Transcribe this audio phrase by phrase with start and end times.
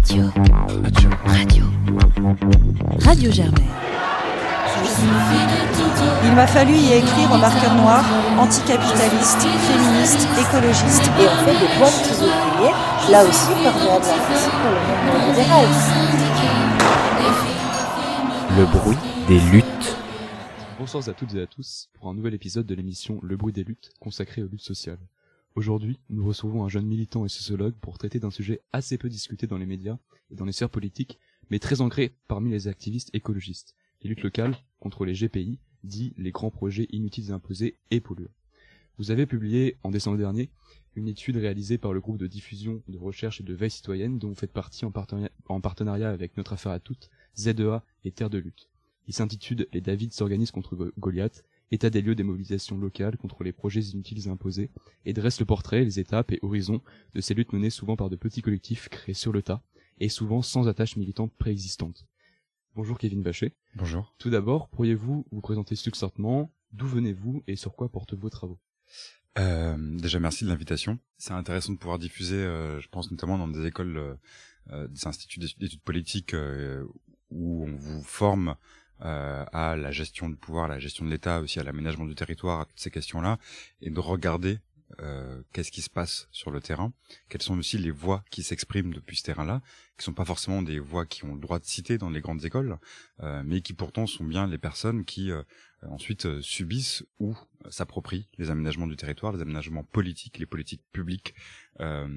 [0.00, 0.30] Radio.
[0.32, 1.10] Radio.
[1.26, 1.64] Radio.
[3.00, 3.68] Radio Germaine.
[6.24, 8.02] Il m'a fallu y écrire au marqueur noir,
[8.38, 11.10] anticapitaliste, féministe, écologiste.
[11.20, 12.72] Et en fait, des points de ouvriers,
[13.10, 15.66] là aussi, permet aussi pour le monde libéral.
[18.56, 18.98] Le bruit
[19.28, 19.96] des luttes.
[20.78, 23.64] Bonsoir à toutes et à tous pour un nouvel épisode de l'émission Le bruit des
[23.64, 24.98] luttes consacrée aux luttes sociales.
[25.56, 29.48] Aujourd'hui, nous recevons un jeune militant et sociologue pour traiter d'un sujet assez peu discuté
[29.48, 29.98] dans les médias
[30.30, 31.18] et dans les sphères politiques,
[31.50, 36.30] mais très ancré parmi les activistes écologistes, les luttes locales contre les GPI, dit les
[36.30, 38.30] grands projets inutiles imposés et polluants.
[38.96, 40.50] Vous avez publié en décembre dernier
[40.94, 44.28] une étude réalisée par le groupe de diffusion, de recherche et de veille citoyenne dont
[44.28, 48.30] vous faites partie en partenariat, en partenariat avec Notre Affaire à Toutes, ZEA et Terre
[48.30, 48.68] de Lutte.
[49.08, 53.52] Il s'intitule Les David s'organisent contre Goliath état des lieux des mobilisations locales contre les
[53.52, 54.70] projets inutiles imposés,
[55.04, 56.82] et dresse le portrait, les étapes et horizons
[57.14, 59.62] de ces luttes menées souvent par de petits collectifs créés sur le tas,
[59.98, 62.06] et souvent sans attache militante préexistante.
[62.74, 63.54] Bonjour Kevin Bachet.
[63.74, 64.14] Bonjour.
[64.18, 68.60] Tout d'abord, pourriez-vous vous présenter succinctement D'où venez-vous et sur quoi portent vos travaux?
[69.38, 70.98] Euh, Déjà, merci de l'invitation.
[71.18, 74.14] C'est intéressant de pouvoir diffuser, euh, je pense notamment dans des écoles, euh,
[74.70, 76.84] euh des instituts d'études politiques euh,
[77.30, 78.54] où on vous forme
[79.02, 82.14] euh, à la gestion du pouvoir, à la gestion de l'État, aussi à l'aménagement du
[82.14, 83.38] territoire, à toutes ces questions-là,
[83.80, 84.58] et de regarder
[85.00, 86.92] euh, qu'est-ce qui se passe sur le terrain,
[87.28, 89.62] quelles sont aussi les voix qui s'expriment depuis ce terrain-là,
[89.96, 92.44] qui sont pas forcément des voix qui ont le droit de citer dans les grandes
[92.44, 92.78] écoles,
[93.22, 95.42] euh, mais qui pourtant sont bien les personnes qui euh,
[95.82, 97.36] ensuite euh, subissent ou
[97.68, 101.34] s'approprient les aménagements du territoire, les aménagements politiques, les politiques publiques
[101.80, 102.08] euh,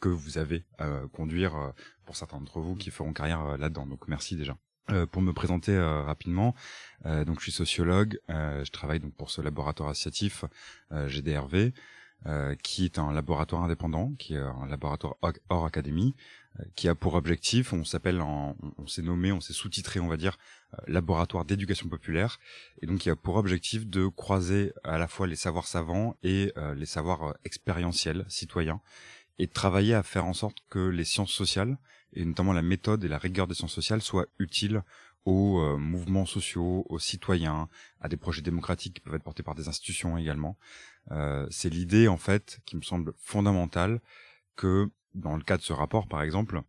[0.00, 1.72] que vous avez à conduire
[2.04, 3.86] pour certains d'entre vous qui feront carrière là-dedans.
[3.86, 4.54] Donc merci déjà.
[4.90, 6.54] Euh, pour me présenter euh, rapidement,
[7.06, 10.44] euh, donc je suis sociologue, je travaille donc pour ce laboratoire associatif
[10.90, 11.72] GDRV,
[12.62, 15.16] qui est un laboratoire indépendant, qui est un laboratoire
[15.48, 16.14] hors académie,
[16.74, 20.16] qui a pour objectif, on s'appelle, on, on s'est nommé, on s'est sous-titré, on va
[20.16, 20.38] dire,
[20.86, 22.38] laboratoire d'éducation populaire,
[22.80, 26.52] et donc qui a pour objectif de croiser à la fois les savoirs savants et
[26.76, 28.80] les savoirs expérientiels, citoyens,
[29.38, 31.78] et travailler à faire en sorte que les sciences sociales
[32.12, 34.82] et notamment la méthode et la rigueur des sciences sociales soient utiles
[35.24, 37.68] aux euh, mouvements sociaux, aux citoyens,
[38.00, 40.58] à des projets démocratiques qui peuvent être portés par des institutions également.
[41.10, 44.00] Euh, c'est l'idée en fait qui me semble fondamentale
[44.56, 46.62] que dans le cas de ce rapport par exemple,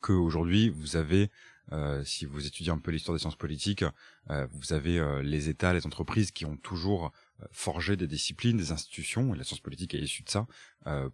[0.00, 1.30] que aujourd'hui vous avez
[1.72, 3.84] euh, si vous étudiez un peu l'histoire des sciences politiques,
[4.30, 7.12] euh, vous avez euh, les États, les entreprises qui ont toujours
[7.50, 10.46] forgé des disciplines, des institutions, et la science politique est issue de ça,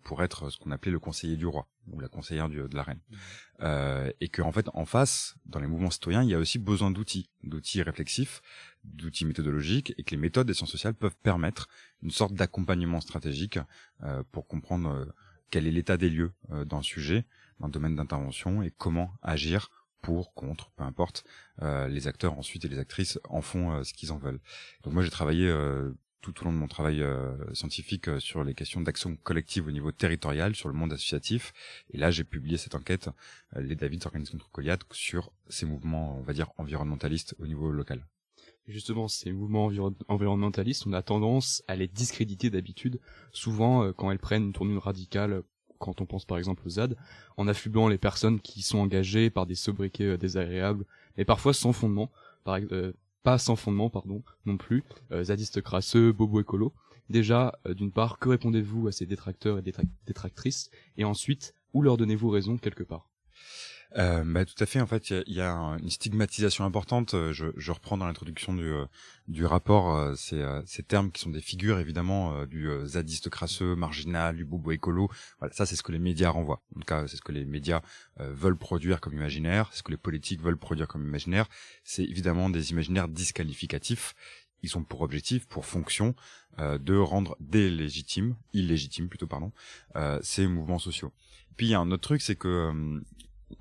[0.02, 2.82] pour être ce qu'on appelait le conseiller du roi ou la conseillère du, de la
[2.82, 3.00] reine.
[3.10, 4.10] Mmh.
[4.20, 6.90] et que en fait, en face, dans les mouvements citoyens, il y a aussi besoin
[6.90, 8.42] d'outils, d'outils réflexifs,
[8.84, 11.68] d'outils méthodologiques, et que les méthodes des sciences sociales peuvent permettre
[12.02, 13.58] une sorte d'accompagnement stratégique
[14.32, 15.12] pour comprendre
[15.50, 16.32] quel est l'état des lieux
[16.66, 17.24] dans le sujet,
[17.60, 19.70] dans le domaine d'intervention, et comment agir
[20.02, 21.24] pour, contre, peu importe,
[21.62, 24.40] euh, les acteurs ensuite et les actrices en font euh, ce qu'ils en veulent.
[24.82, 28.44] Donc moi j'ai travaillé euh, tout au long de mon travail euh, scientifique euh, sur
[28.44, 31.52] les questions d'action collective au niveau territorial, sur le monde associatif.
[31.92, 33.10] Et là, j'ai publié cette enquête,
[33.56, 38.06] les David s'organisent contre Goliath, sur ces mouvements, on va dire, environnementalistes au niveau local.
[38.68, 39.70] Justement, ces mouvements
[40.08, 43.00] environnementalistes, on a tendance à les discréditer d'habitude,
[43.32, 45.42] souvent quand elles prennent une tournure radicale
[45.80, 46.96] quand on pense par exemple aux ZAD,
[47.36, 50.84] en affluant les personnes qui sont engagées par des sobriquets euh, désagréables,
[51.16, 52.12] mais parfois sans fondement,
[52.44, 52.92] par, euh,
[53.22, 56.74] pas sans fondement pardon, non plus, euh, zadistes crasseux, bobo écolo.
[57.08, 59.64] Déjà, d'une part, que répondez-vous à ces détracteurs et
[60.06, 63.08] détractrices, et ensuite, où leur donnez-vous raison quelque part?
[63.96, 64.80] Euh, bah, tout à fait.
[64.80, 67.14] En fait, il y, a, une stigmatisation importante.
[67.14, 68.84] Euh, je, je reprends dans l'introduction du, euh,
[69.26, 74.36] du rapport euh, ces, ces, termes qui sont des figures évidemment du zadiste crasseux, marginal,
[74.36, 75.08] du bobo écolo.
[75.38, 76.62] Voilà, ça c'est ce que les médias renvoient.
[76.76, 77.82] En tout cas, c'est ce que les médias
[78.18, 81.46] veulent produire comme imaginaire, c'est ce que les politiques veulent produire comme imaginaire.
[81.84, 84.14] C'est évidemment des imaginaires disqualificatifs.
[84.62, 86.14] Ils ont pour objectif, pour fonction,
[86.58, 89.52] de rendre délégitimes, illégitimes plutôt, pardon,
[90.22, 91.12] ces mouvements sociaux.
[91.56, 93.00] Puis il y a un autre truc, c'est que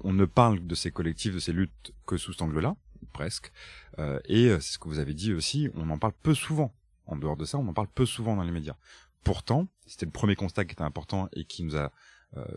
[0.01, 2.75] on ne parle de ces collectifs, de ces luttes que sous cet angle-là,
[3.13, 3.51] presque.
[3.97, 6.73] Euh, et euh, c'est ce que vous avez dit aussi, on en parle peu souvent.
[7.05, 8.75] En dehors de ça, on en parle peu souvent dans les médias.
[9.23, 11.91] Pourtant, c'était le premier constat qui était important et qui nous a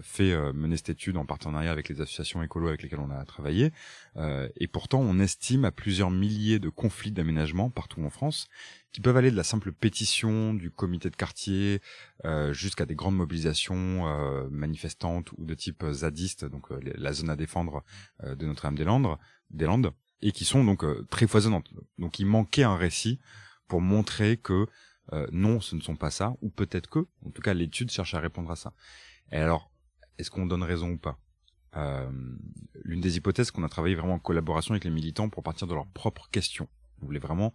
[0.03, 3.25] fait euh, mener cette étude en partenariat avec les associations écolo avec lesquelles on a
[3.25, 3.73] travaillé.
[4.17, 8.49] Euh, et pourtant, on estime à plusieurs milliers de conflits d'aménagement partout en France,
[8.93, 11.81] qui peuvent aller de la simple pétition du comité de quartier
[12.51, 14.05] jusqu'à des grandes mobilisations
[14.51, 17.85] manifestantes ou de type zadiste, donc la zone à défendre
[18.23, 19.17] de Notre-Dame-des-Landes,
[19.49, 21.71] des Landes, et qui sont donc très foisonnantes.
[21.99, 23.19] Donc il manquait un récit
[23.67, 24.67] pour montrer que
[25.31, 28.21] non, ce ne sont pas ça, ou peut-être que, en tout cas l'étude cherche à
[28.21, 28.75] répondre à ça.
[29.33, 29.71] Et alors,
[30.19, 31.19] est-ce qu'on donne raison ou pas?
[31.75, 32.11] Euh,
[32.85, 35.75] l'une des hypothèses qu'on a travaillé vraiment en collaboration avec les militants pour partir de
[35.75, 36.69] leurs propres questions.
[37.01, 37.55] On voulait vraiment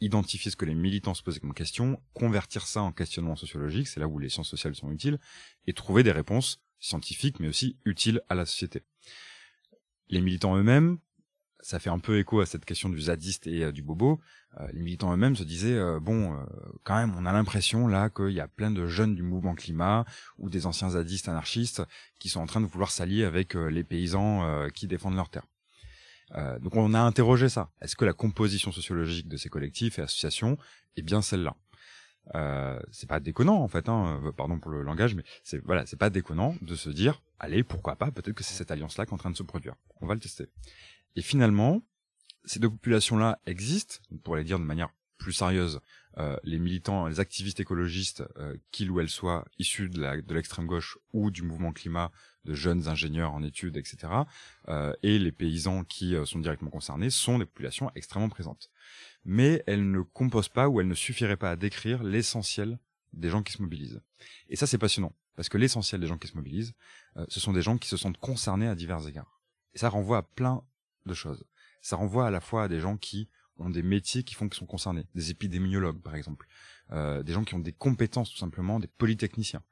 [0.00, 4.00] identifier ce que les militants se posaient comme question, convertir ça en questionnement sociologique, c'est
[4.00, 5.18] là où les sciences sociales sont utiles,
[5.66, 8.82] et trouver des réponses scientifiques mais aussi utiles à la société.
[10.08, 10.98] Les militants eux-mêmes,
[11.62, 14.20] ça fait un peu écho à cette question du zadiste et euh, du bobo.
[14.58, 16.36] Euh, les militants eux-mêmes se disaient euh, bon,
[16.84, 20.04] quand même, on a l'impression là qu'il y a plein de jeunes du mouvement climat
[20.38, 21.82] ou des anciens zadistes anarchistes
[22.18, 25.46] qui sont en train de vouloir s'allier avec les paysans qui défendent leurs terres.
[26.60, 27.70] donc on a interrogé ça.
[27.80, 30.58] Est-ce que la composition sociologique de ces collectifs et associations
[30.96, 31.56] est bien celle-là?
[32.90, 36.10] C'est pas déconnant en fait, hein, pardon pour le langage, mais c'est voilà, c'est pas
[36.10, 39.18] déconnant de se dire, allez, pourquoi pas, peut-être que c'est cette alliance-là qui est en
[39.18, 39.74] train de se produire.
[40.00, 40.46] On va le tester.
[41.16, 41.82] Et finalement,
[42.44, 45.80] ces deux populations-là existent, pour les dire de manière plus sérieuse,
[46.16, 50.98] euh, les militants, les activistes écologistes, euh, qu'ils ou elles soient issus de l'extrême gauche
[51.12, 52.10] ou du mouvement climat,
[52.44, 54.12] de jeunes ingénieurs en études, etc.,
[54.68, 58.70] euh, et les paysans qui euh, sont directement concernés, sont des populations extrêmement présentes.
[59.24, 62.78] Mais elles ne composent pas ou elles ne suffiraient pas à décrire l'essentiel
[63.12, 64.00] des gens qui se mobilisent.
[64.48, 66.74] Et ça, c'est passionnant, parce que l'essentiel des gens qui se mobilisent,
[67.16, 69.40] euh, ce sont des gens qui se sentent concernés à divers égards.
[69.74, 70.62] Et ça renvoie à plein
[71.06, 71.44] de choses.
[71.80, 74.58] Ça renvoie à la fois à des gens qui ont des métiers qui font qu'ils
[74.58, 76.46] sont concernés, des épidémiologues par exemple,
[76.92, 79.62] euh, des gens qui ont des compétences tout simplement, des polytechniciens.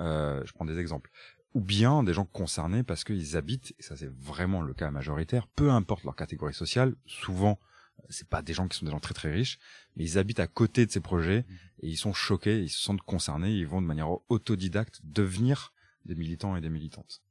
[0.00, 1.10] Euh, je prends des exemples.
[1.54, 5.48] Ou bien des gens concernés parce qu'ils habitent, et ça c'est vraiment le cas majoritaire,
[5.48, 7.60] peu importe leur catégorie sociale, souvent
[8.08, 9.58] c'est pas des gens qui sont des gens très très riches,
[9.96, 11.44] mais ils habitent à côté de ces projets
[11.80, 15.72] et ils sont choqués, ils se sentent concernés, ils vont de manière autodidacte devenir
[16.04, 17.22] des militants et des militantes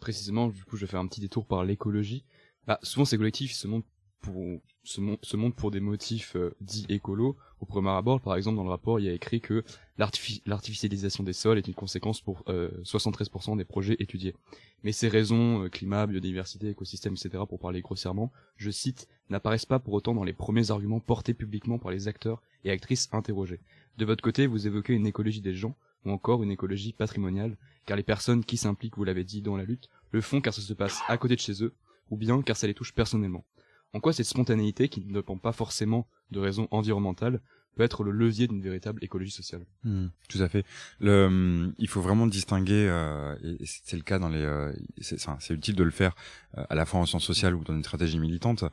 [0.00, 2.24] précisément, du je vais faire un petit détour par l'écologie.
[2.66, 3.88] Bah, souvent, ces collectifs se montrent
[4.20, 7.36] pour se, montrent pour des motifs euh, dits écolos.
[7.60, 9.64] Au premier abord, par exemple, dans le rapport, il y a écrit que
[9.98, 14.34] l'artificialisation des sols est une conséquence pour 73% euh, des projets étudiés.
[14.82, 19.78] Mais ces raisons, euh, climat, biodiversité, écosystème, etc., pour parler grossièrement, je cite, n'apparaissent pas
[19.78, 23.60] pour autant dans les premiers arguments portés publiquement par les acteurs et actrices interrogés.
[23.98, 27.56] De votre côté, vous évoquez une écologie des gens, ou encore une écologie patrimoniale,
[27.86, 30.62] car les personnes qui s'impliquent, vous l'avez dit, dans la lutte, le font car ça
[30.62, 31.74] se passe à côté de chez eux,
[32.10, 33.44] ou bien car ça les touche personnellement.
[33.92, 37.40] En quoi cette spontanéité, qui ne dépend pas forcément de raisons environnementales,
[37.76, 39.64] peut être le levier d'une véritable écologie sociale?
[39.84, 40.64] Hmm, tout à fait.
[41.00, 45.76] Le, il faut vraiment distinguer, euh, et c'est le cas dans les, euh, c'est utile
[45.76, 46.14] de le faire
[46.58, 48.64] euh, à la fois en sciences sociales ou dans une stratégie militante.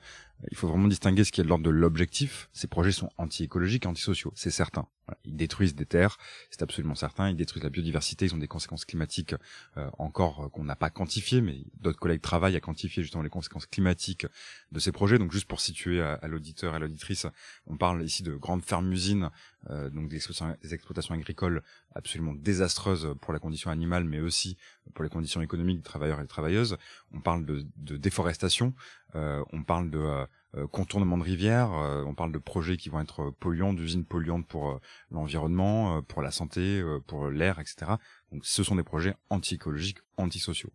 [0.52, 2.50] Il faut vraiment distinguer ce qui est de l'ordre de l'objectif.
[2.54, 4.88] Ces projets sont anti-écologiques antisociaux, c'est certain.
[5.26, 6.18] Ils détruisent des terres,
[6.52, 7.30] c'est absolument certain.
[7.30, 9.36] Ils détruisent la biodiversité, ils ont des conséquences climatiques
[9.78, 13.30] euh, encore euh, qu'on n'a pas quantifiées, mais d'autres collègues travaillent à quantifier justement les
[13.30, 14.28] conséquences climatiques
[14.72, 15.18] de ces projets.
[15.18, 17.26] Donc juste pour situer à, l'auditeur et à l'auditrice,
[17.66, 19.30] on parle ici de grandes fermes-usines,
[19.70, 21.62] euh, donc des exploitations, agricoles
[21.94, 24.58] absolument désastreuses pour la condition animale, mais aussi
[24.94, 26.78] pour les conditions économiques des travailleurs et des travailleuses.
[27.14, 28.74] On parle de, déforestation,
[29.14, 33.32] on parle de euh, contournement de rivières, euh, on parle de projets qui vont être
[33.32, 34.80] polluants, d'usines polluantes pour euh,
[35.12, 37.92] l'environnement, pour la santé, pour l'air, etc.
[38.32, 40.72] Donc ce sont des projets anti-écologiques, antisociaux.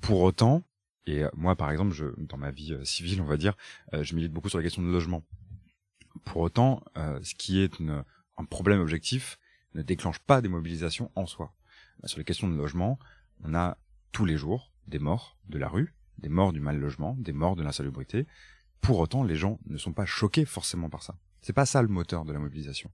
[0.00, 0.62] Pour autant,
[1.06, 3.56] et moi par exemple, je, dans ma vie civile, on va dire,
[3.92, 5.24] je milite beaucoup sur la question de logement.
[6.24, 9.38] Pour autant, ce qui est un problème objectif
[9.74, 11.54] ne déclenche pas des mobilisations en soi.
[12.04, 12.98] Sur les questions de logement,
[13.44, 13.78] on a
[14.12, 17.56] tous les jours des morts de la rue, des morts du mal logement, des morts
[17.56, 18.26] de l'insalubrité,
[18.80, 21.16] pour autant, les gens ne sont pas choqués forcément par ça.
[21.42, 22.90] C'est pas ça le moteur de la mobilisation.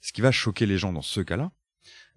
[0.00, 1.52] Ce qui va choquer les gens dans ce cas-là,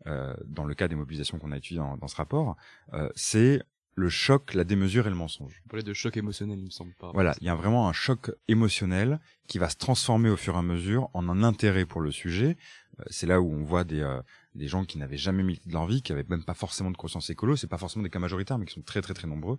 [0.08, 2.56] euh, dans le cas des mobilisations qu'on a étudiées dans, ce rapport,
[2.94, 3.62] euh, c'est
[3.96, 5.62] le choc, la démesure et le mensonge.
[5.66, 7.12] On parlait de choc émotionnel, il me semble pas.
[7.14, 10.60] Voilà, il y a vraiment un choc émotionnel qui va se transformer au fur et
[10.60, 12.58] à mesure en un intérêt pour le sujet.
[13.00, 14.22] Euh, c'est là où on voit des, euh,
[14.56, 16.98] des gens qui n'avaient jamais milité de leur vie, qui avaient même pas forcément de
[16.98, 19.58] conscience écolo, c'est pas forcément des cas majoritaires, mais qui sont très très très nombreux,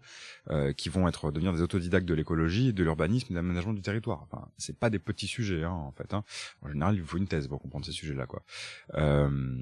[0.51, 4.23] euh, qui vont être devenir des autodidactes de l'écologie, de l'urbanisme, de l'aménagement du territoire.
[4.23, 6.15] Enfin, c'est pas des petits sujets, hein, en fait.
[6.15, 6.25] Hein.
[6.63, 8.45] En général, il faut une thèse pour comprendre ces sujets-là, quoi.
[8.95, 9.59] Euh,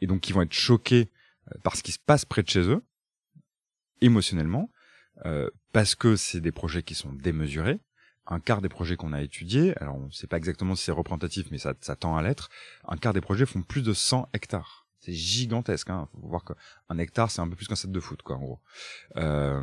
[0.00, 1.10] et donc, qui vont être choqués
[1.52, 2.82] euh, par ce qui se passe près de chez eux,
[4.00, 4.70] émotionnellement,
[5.24, 7.80] euh, parce que c'est des projets qui sont démesurés,
[8.26, 10.92] un quart des projets qu'on a étudiés, alors on ne sait pas exactement si c'est
[10.92, 12.48] représentatif, mais ça, ça tend à l'être,
[12.88, 14.86] un quart des projets font plus de 100 hectares.
[15.00, 16.08] C'est gigantesque, hein.
[16.12, 18.60] Faut voir qu'un hectare, c'est un peu plus qu'un set de foot, quoi, en gros.
[19.16, 19.62] Euh,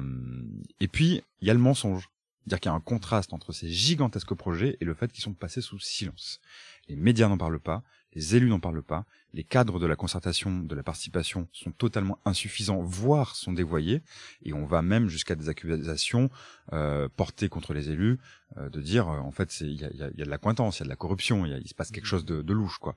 [0.80, 2.10] et puis, il y a le mensonge.
[2.40, 5.34] C'est-à-dire qu'il y a un contraste entre ces gigantesques projets et le fait qu'ils sont
[5.34, 6.40] passés sous silence.
[6.88, 7.84] Les médias n'en parlent pas,
[8.16, 12.20] les élus n'en parlent pas, les cadres de la concertation, de la participation sont totalement
[12.26, 14.04] insuffisants, voire sont dévoyés,
[14.44, 16.30] et on va même jusqu'à des accusations
[16.72, 18.20] euh, portées contre les élus,
[18.58, 20.82] euh, de dire, euh, en fait, il y a, y a, de la cointance, il
[20.82, 22.96] y a de la corruption, il se passe quelque chose de, de louche, quoi.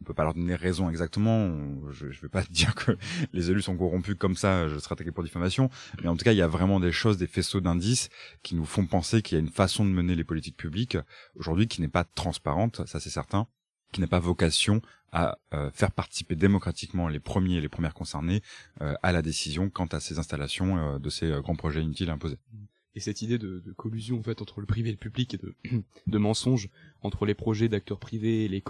[0.00, 1.50] on peut pas leur donner raison exactement.
[1.90, 2.96] je, ne vais pas dire que
[3.34, 4.66] les élus sont corrompus comme ça.
[4.68, 5.68] Je serai attaqué pour diffamation.
[6.02, 8.08] Mais en tout cas, il y a vraiment des choses, des faisceaux d'indices
[8.42, 10.96] qui nous font penser qu'il y a une façon de mener les politiques publiques
[11.36, 12.86] aujourd'hui qui n'est pas transparente.
[12.86, 13.46] Ça, c'est certain
[13.92, 18.42] qui n'a pas vocation à euh, faire participer démocratiquement les premiers et les premières concernés
[18.82, 22.38] euh, à la décision quant à ces installations euh, de ces grands projets inutiles imposés.
[22.94, 25.38] Et cette idée de, de, collusion en fait entre le privé et le public et
[25.38, 25.54] de,
[26.06, 26.68] de mensonges
[27.02, 28.62] entre les projets d'acteurs privés et les,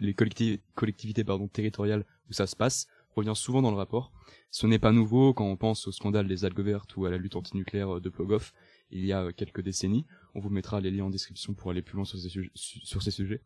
[0.00, 4.12] les collectivités pardon, territoriales où ça se passe revient souvent dans le rapport.
[4.50, 7.16] Ce n'est pas nouveau quand on pense au scandale des algues vertes ou à la
[7.16, 8.52] lutte antinucléaire de Plogoff
[8.90, 10.04] il y a quelques décennies.
[10.34, 13.40] On vous mettra les liens en description pour aller plus loin sur ces sujets.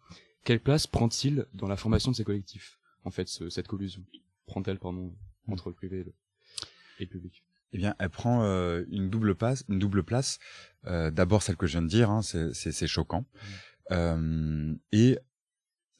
[0.44, 4.02] Quelle place prend-il dans la formation de ces collectifs, en fait, cette collusion?
[4.46, 5.14] Prend-elle, pardon,
[5.48, 9.64] entre le privé et le, public eh bien, elle prend euh, une double place.
[9.68, 10.40] Une double place.
[10.86, 13.92] Euh, D'abord, celle que je viens de dire, hein, c'est choquant, mmh.
[13.92, 15.18] euh, et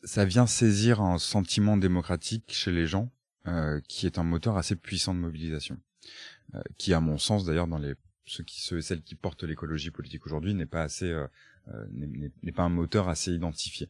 [0.03, 3.11] ça vient saisir un sentiment démocratique chez les gens,
[3.47, 5.79] euh, qui est un moteur assez puissant de mobilisation,
[6.55, 7.95] euh, qui, à mon sens, d'ailleurs, dans les
[8.27, 11.27] ceux qui ceux et celles qui portent l'écologie politique aujourd'hui, n'est pas assez euh,
[12.43, 13.89] n'est pas un moteur assez identifié.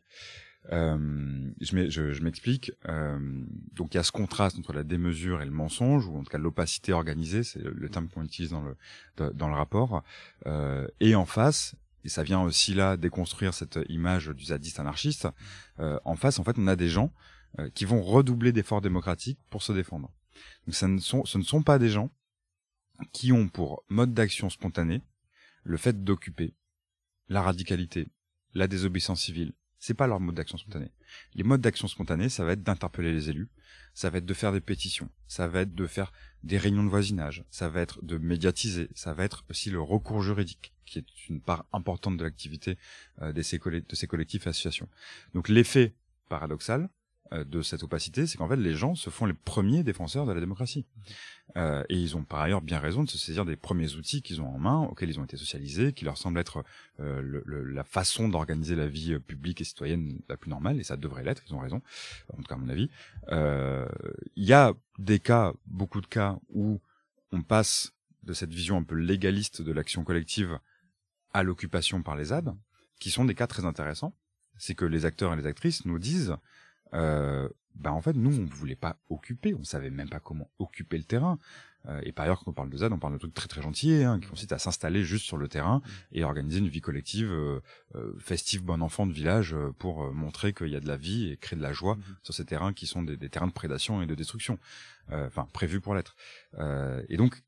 [0.72, 2.72] Euh, je m'explique.
[2.86, 3.18] Euh,
[3.72, 6.30] donc il y a ce contraste entre la démesure et le mensonge, ou en tout
[6.30, 8.76] cas l'opacité organisée, c'est le, terme qu'on utilise dans le
[9.32, 10.02] dans le rapport.
[10.46, 15.28] Euh, et en face, et ça vient aussi là déconstruire cette image du zadiste anarchiste.
[15.78, 17.12] Euh, en face, en fait, on a des gens
[17.58, 20.10] euh, qui vont redoubler d'efforts démocratiques pour se défendre.
[20.66, 22.10] Donc ça ne sont, ce ne sont pas des gens
[23.12, 25.02] qui ont pour mode d'action spontané
[25.64, 26.54] le fait d'occuper,
[27.28, 28.08] la radicalité,
[28.54, 29.52] la désobéissance civile.
[29.78, 30.90] C'est pas leur mode d'action spontané.
[31.34, 33.48] Les modes d'action spontanés, ça va être d'interpeller les élus,
[33.94, 36.90] ça va être de faire des pétitions, ça va être de faire des réunions de
[36.90, 41.28] voisinage, ça va être de médiatiser, ça va être aussi le recours juridique, qui est
[41.28, 42.76] une part importante de l'activité
[43.22, 44.88] euh, de ces collectifs et associations.
[45.32, 45.94] Donc l'effet
[46.28, 46.90] paradoxal,
[47.32, 50.40] de cette opacité, c'est qu'en fait les gens se font les premiers défenseurs de la
[50.40, 50.86] démocratie.
[51.56, 54.40] Euh, et ils ont par ailleurs bien raison de se saisir des premiers outils qu'ils
[54.40, 56.64] ont en main, auxquels ils ont été socialisés, qui leur semblent être
[57.00, 60.96] euh, le, la façon d'organiser la vie publique et citoyenne la plus normale, et ça
[60.96, 61.82] devrait l'être, ils ont raison,
[62.32, 62.88] en tout cas à mon avis.
[64.36, 66.80] Il y a des cas, beaucoup de cas, où
[67.32, 70.58] on passe de cette vision un peu légaliste de l'action collective
[71.32, 72.54] à l'occupation par les ZAD,
[72.98, 74.14] qui sont des cas très intéressants.
[74.58, 76.36] C'est que les acteurs et les actrices nous disent
[76.94, 80.98] euh, bah en fait nous on voulait pas occuper, on savait même pas comment occuper
[80.98, 81.38] le terrain.
[81.88, 83.62] Euh, et par ailleurs quand on parle de ZAD, on parle de trucs très très
[83.62, 85.90] gentils hein, qui consistent à s'installer juste sur le terrain mmh.
[86.12, 87.60] et organiser une vie collective euh,
[87.94, 90.98] euh, festive bon enfant de village euh, pour euh, montrer qu'il y a de la
[90.98, 92.02] vie et créer de la joie mmh.
[92.22, 94.58] sur ces terrains qui sont des, des, terrains de prédation et de destruction,
[95.10, 96.16] enfin prévus pour l'être.
[97.08, 97.42] et donc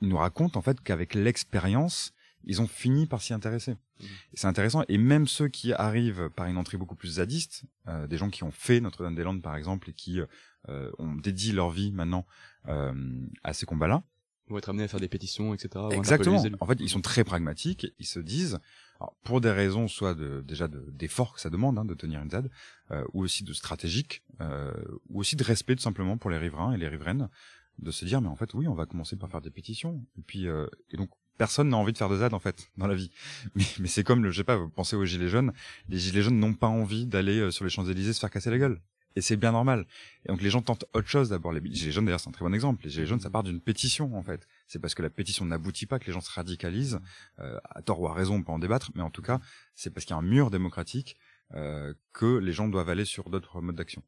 [0.00, 2.12] il nous raconte en fait qu'avec l'expérience
[2.46, 3.72] ils ont fini par s'y intéresser.
[3.72, 4.04] Mmh.
[4.34, 4.84] C'est intéressant.
[4.88, 8.44] Et même ceux qui arrivent par une entrée beaucoup plus zadiste, euh, des gens qui
[8.44, 10.20] ont fait Notre-Dame-des-Landes par exemple et qui
[10.68, 12.26] euh, ont dédié leur vie maintenant
[12.68, 12.92] euh,
[13.42, 14.02] à ces combats-là,
[14.48, 15.86] vont être amenés à faire des pétitions, etc.
[15.90, 16.42] Exactement.
[16.60, 17.88] En fait, ils sont très pragmatiques.
[17.98, 18.60] Ils se disent,
[19.00, 22.30] alors, pour des raisons soit de déjà d'efforts que ça demande hein, de tenir une
[22.30, 22.48] ZAD,
[23.12, 24.22] ou aussi de stratégique,
[25.08, 27.28] ou aussi de respect tout simplement pour les riverains et les riveraines,
[27.78, 30.04] de se dire mais en fait oui, on va commencer par faire des pétitions.
[30.18, 32.86] Et puis euh, et donc personne n'a envie de faire de ZAD en fait dans
[32.86, 33.10] la vie.
[33.54, 35.52] Mais, mais c'est comme le, je sais pas, vous pensez aux gilets jaunes.
[35.88, 38.50] Les gilets jaunes n'ont pas envie d'aller euh, sur les Champs Élysées se faire casser
[38.50, 38.80] la gueule.
[39.16, 39.86] Et c'est bien normal.
[40.26, 41.52] Et donc les gens tentent autre chose d'abord.
[41.52, 42.84] Les gilets jaunes d'ailleurs c'est un très bon exemple.
[42.84, 44.46] Les gilets jaunes ça part d'une pétition en fait.
[44.66, 47.00] C'est parce que la pétition n'aboutit pas que les gens se radicalisent.
[47.38, 49.40] Euh, à tort ou à raison on peut en débattre, mais en tout cas
[49.74, 51.16] c'est parce qu'il y a un mur démocratique
[51.54, 54.02] euh, que les gens doivent aller sur d'autres modes d'action.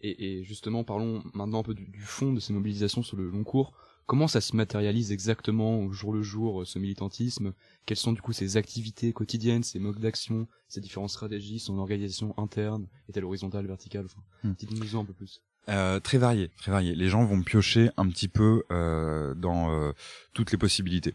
[0.00, 3.28] Et, et, justement parlons maintenant un peu du, du fond de ces mobilisations sur le
[3.28, 3.72] long cours
[4.08, 7.52] Comment ça se matérialise exactement au jour le jour, euh, ce militantisme?
[7.84, 12.34] Quelles sont du coup ses activités quotidiennes, ses modes d'action, ses différentes stratégies, son organisation
[12.38, 14.06] interne Est-elle horizontale, verticale?
[14.06, 14.54] Enfin, hmm.
[14.58, 15.42] Dites-nous un peu plus.
[15.68, 16.94] Euh, très varié, très varié.
[16.94, 19.92] Les gens vont piocher un petit peu euh, dans euh,
[20.32, 21.14] toutes les possibilités.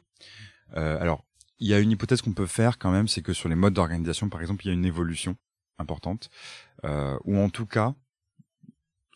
[0.77, 1.25] Euh, alors,
[1.57, 3.73] il y a une hypothèse qu'on peut faire quand même, c'est que sur les modes
[3.73, 5.35] d'organisation, par exemple, il y a une évolution
[5.79, 6.29] importante,
[6.83, 7.95] ou en tout cas,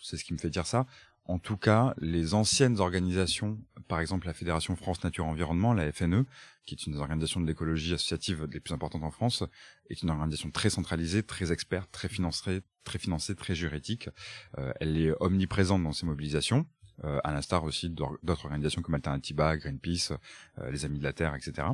[0.01, 0.87] c'est ce qui me fait dire ça,
[1.27, 6.25] en tout cas, les anciennes organisations, par exemple la Fédération France Nature Environnement, la FNE,
[6.65, 9.43] qui est une des organisations de l'écologie associative les plus importantes en France,
[9.89, 14.09] est une organisation très centralisée, très experte, très financée, très financée, très juridique.
[14.57, 16.65] Euh, elle est omniprésente dans ses mobilisations,
[17.03, 20.13] euh, à l'instar aussi d'autres organisations comme Alternativa, Greenpeace,
[20.59, 21.67] euh, les Amis de la Terre, etc.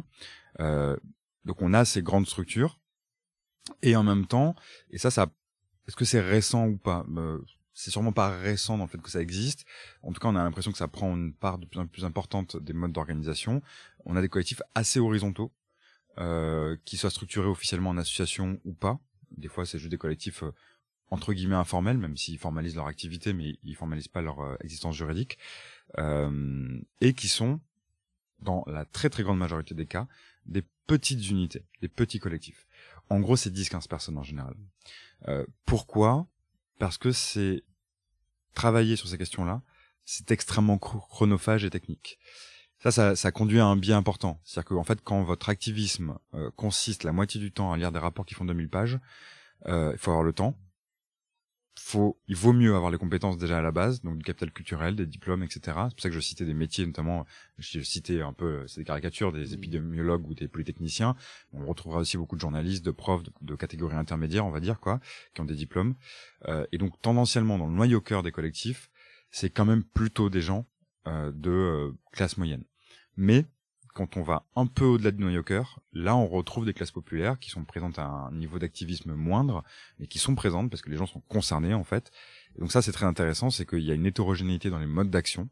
[1.45, 2.79] donc on a ces grandes structures,
[3.81, 4.55] et en même temps,
[4.89, 5.27] et ça, ça,
[5.87, 7.05] est-ce que c'est récent ou pas?
[7.73, 9.65] C'est sûrement pas récent dans le fait que ça existe.
[10.01, 12.05] En tout cas, on a l'impression que ça prend une part de plus en plus
[12.05, 13.61] importante des modes d'organisation.
[14.05, 15.51] On a des collectifs assez horizontaux,
[16.19, 18.99] euh, qui soient structurés officiellement en association ou pas.
[19.31, 20.53] Des fois, c'est juste des collectifs euh,
[21.13, 24.95] entre guillemets informels, même s'ils formalisent leur activité, mais ils formalisent pas leur euh, existence
[24.95, 25.37] juridique,
[25.99, 27.59] euh, et qui sont,
[28.39, 30.07] dans la très très grande majorité des cas,
[30.47, 32.65] des petites unités, des petits collectifs.
[33.09, 34.55] En gros, c'est 10-15 personnes en général.
[35.27, 36.25] Euh, pourquoi?
[36.79, 37.63] Parce que c'est
[38.53, 39.61] travailler sur ces questions-là,
[40.05, 42.19] c'est extrêmement chronophage et technique.
[42.79, 44.41] Ça, ça, ça, conduit à un biais important.
[44.43, 47.99] C'est-à-dire qu'en fait, quand votre activisme euh, consiste la moitié du temps à lire des
[47.99, 48.99] rapports qui font 2000 pages,
[49.67, 50.57] euh, il faut avoir le temps.
[51.79, 54.95] Faut, il vaut mieux avoir les compétences déjà à la base, donc du capital culturel,
[54.95, 55.61] des diplômes, etc.
[55.65, 57.25] C'est pour ça que je citais des métiers, notamment,
[57.57, 61.15] je citais un peu, c'est des caricatures, des épidémiologues ou des polytechniciens.
[61.51, 64.79] On retrouvera aussi beaucoup de journalistes, de profs, de, de catégories intermédiaires, on va dire,
[64.79, 64.99] quoi,
[65.33, 65.95] qui ont des diplômes.
[66.47, 68.91] Euh, et donc, tendanciellement, dans le noyau cœur des collectifs,
[69.31, 70.67] c'est quand même plutôt des gens
[71.07, 72.63] euh, de euh, classe moyenne.
[73.17, 73.45] Mais
[73.93, 77.39] quand on va un peu au-delà du noyau cœur, là on retrouve des classes populaires
[77.39, 79.63] qui sont présentes à un niveau d'activisme moindre,
[79.99, 82.11] mais qui sont présentes parce que les gens sont concernés en fait.
[82.57, 85.49] Donc ça c'est très intéressant, c'est qu'il y a une hétérogénéité dans les modes d'action.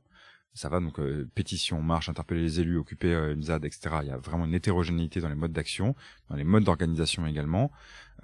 [0.53, 4.00] Ça va donc euh, pétition, marche, interpeller les élus, occuper euh, une ZAD, etc.
[4.01, 5.95] Il y a vraiment une hétérogénéité dans les modes d'action,
[6.29, 7.71] dans les modes d'organisation également,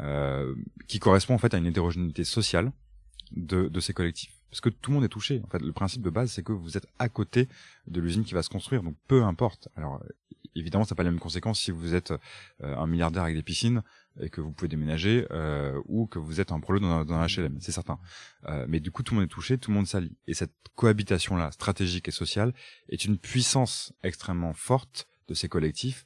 [0.02, 0.54] euh,
[0.88, 2.74] qui correspond en fait à une hétérogénéité sociale
[3.32, 5.42] de, de ces collectifs parce que tout le monde est touché.
[5.46, 7.48] En fait, le principe de base, c'est que vous êtes à côté
[7.88, 9.68] de l'usine qui va se construire, donc peu importe.
[9.76, 10.02] Alors,
[10.56, 12.18] évidemment, ça n'a pas les mêmes conséquences si vous êtes euh,
[12.62, 13.84] un milliardaire avec des piscines
[14.20, 17.28] et que vous pouvez déménager, euh, ou que vous êtes un prolo dans, dans un
[17.28, 18.00] HLM, c'est certain.
[18.48, 20.16] Euh, mais du coup, tout le monde est touché, tout le monde s'allie.
[20.26, 22.54] Et cette cohabitation-là, stratégique et sociale,
[22.90, 26.06] est une puissance extrêmement forte de ces collectifs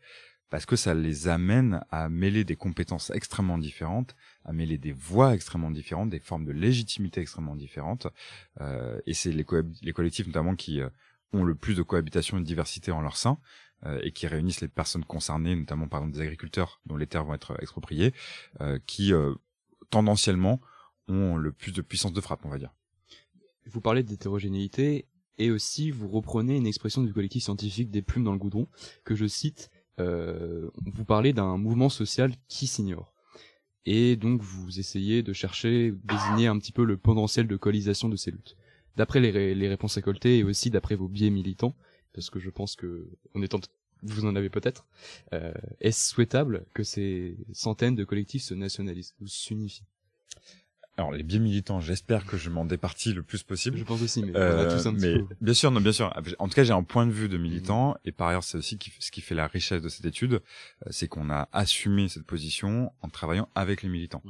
[0.52, 4.16] parce que ça les amène à mêler des compétences extrêmement différentes,
[4.46, 8.06] à mêler des voix extrêmement différentes, des formes de légitimité extrêmement différentes.
[8.60, 9.46] Euh, et c'est les,
[9.82, 10.90] les, collectifs notamment qui euh,
[11.34, 13.40] ont le plus de cohabitation et de diversité en leur sein
[13.86, 17.26] euh, et qui réunissent les personnes concernées, notamment par exemple des agriculteurs dont les terres
[17.26, 18.14] vont être expropriées,
[18.62, 19.34] euh, qui euh,
[19.90, 20.62] tendanciellement
[21.08, 22.74] ont le plus de puissance de frappe, on va dire.
[23.66, 25.08] Vous parlez d'hétérogénéité
[25.40, 28.68] et aussi vous reprenez une expression du collectif scientifique des plumes dans le goudron
[29.04, 29.72] que je cite
[30.86, 33.14] vous parlez d'un mouvement social qui s'ignore.
[33.86, 38.16] Et donc vous essayez de chercher, désigner un petit peu le potentiel de coalisation de
[38.16, 38.56] ces luttes.
[38.96, 41.76] D'après les, réponses récoltées et aussi d'après vos biais militants,
[42.14, 43.10] parce que je pense que,
[44.04, 44.86] vous en avez peut-être,
[45.34, 49.86] euh, est-ce souhaitable que ces centaines de collectifs se nationalisent ou s'unifient?
[51.02, 53.78] Alors les biais militants, j'espère que je m'en départis le plus possible.
[53.78, 55.26] Je pense aussi, mais, euh, tous un mais peu.
[55.42, 56.14] bien sûr, non, bien sûr.
[56.40, 58.78] En tout cas, j'ai un point de vue de militant, et par ailleurs, c'est aussi
[59.00, 60.40] ce qui fait la richesse de cette étude, euh,
[60.90, 64.24] c'est qu'on a assumé cette position en travaillant avec les militants.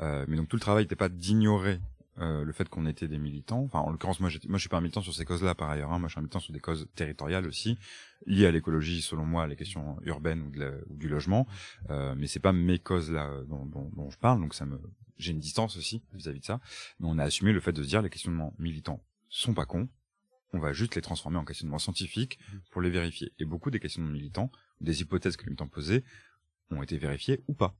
[0.00, 1.80] Euh, mais donc tout le travail n'était pas d'ignorer
[2.20, 3.62] euh, le fait qu'on était des militants.
[3.62, 5.92] Enfin, en l'occurrence, moi, moi, je suis pas un militant sur ces causes-là, par ailleurs.
[5.92, 5.98] Hein.
[5.98, 7.78] Moi, je suis un militant sur des causes territoriales aussi,
[8.26, 11.46] liées à l'écologie, selon moi, à les questions urbaines ou, du logement.
[11.90, 14.80] Euh, mais c'est pas mes causes-là dont, dont, dont, je parle, donc ça me,
[15.18, 16.60] j'ai une distance aussi vis-à-vis de ça,
[17.00, 19.88] mais on a assumé le fait de se dire les questionnements militants sont pas cons,
[20.52, 22.38] on va juste les transformer en questionnements scientifiques
[22.70, 23.32] pour les vérifier.
[23.38, 24.50] Et beaucoup des questionnements militants,
[24.80, 26.04] des hypothèses que les militants posaient,
[26.70, 27.76] ont été vérifiées ou pas.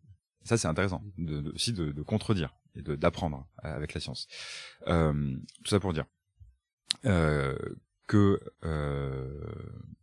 [0.48, 4.26] Ça, c'est intéressant de, aussi de, de, contredire et d'apprendre avec la science.
[4.86, 6.06] Euh, tout ça pour dire
[7.04, 7.56] euh,
[8.06, 9.40] que euh,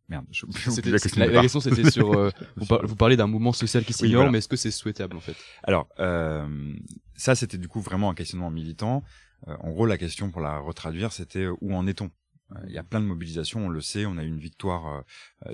[0.08, 0.46] Merde, je
[0.92, 1.26] la question.
[1.26, 4.56] La, question c'était sur euh, vous, parlez d'un mouvement social qui s'ignore, mais est-ce que
[4.56, 5.36] c'est souhaitable en fait?
[5.64, 6.74] Alors euh,
[7.16, 9.04] ça c'était du coup vraiment un questionnement militant.
[9.48, 12.12] Euh, en gros la question pour la retraduire c'était où en est-on?
[12.68, 15.04] Il y a plein de mobilisations, on le sait, on a eu une victoire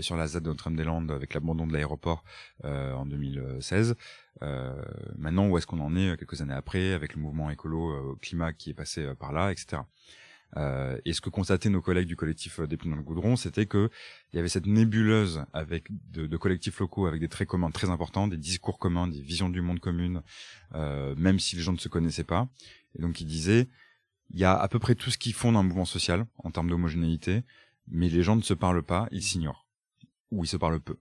[0.02, 2.26] sur la ZAD de Notre-Dame-des-Landes avec l'abandon de l'aéroport
[2.66, 3.96] en 2016.
[5.18, 8.72] maintenant où est-ce qu'on en est quelques années après avec le mouvement écolo climat qui
[8.72, 9.84] est passé par là, etc.
[10.58, 13.66] Euh, et ce que constataient nos collègues du collectif euh, des dans le goudron, c'était
[13.66, 13.90] que
[14.32, 17.90] il y avait cette nébuleuse avec de, de, collectifs locaux avec des traits communs très
[17.90, 20.22] importants, des discours communs, des visions du monde communes,
[20.76, 22.50] euh, même si les gens ne se connaissaient pas.
[22.98, 23.70] Et donc ils disaient,
[24.34, 26.70] il y a à peu près tout ce qui fonde un mouvement social en termes
[26.70, 27.44] d'homogénéité,
[27.88, 29.68] mais les gens ne se parlent pas, ils s'ignorent
[30.32, 30.98] ou ils se parlent peu.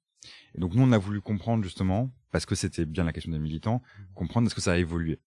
[0.55, 3.39] Et donc nous on a voulu comprendre justement, parce que c'était bien la question des
[3.39, 3.83] militants,
[4.15, 5.21] comprendre est-ce que ça a évolué